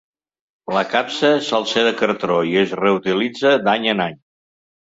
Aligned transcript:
La 0.77 0.81
capsa 0.93 1.29
sol 1.49 1.67
ser 1.73 1.85
de 1.87 1.91
cartó 2.01 2.39
i 2.53 2.57
es 2.65 2.75
reutilitza 2.81 3.55
d’any 3.69 3.87
en 3.93 4.03
any. 4.09 4.19